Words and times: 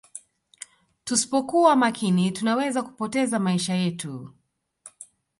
tuspokuwa 1.05 1.75
makini 1.75 2.31
tunaweza 2.31 2.81
kupoteza 2.83 3.39
maisha 3.39 3.73
yetu 3.73 4.33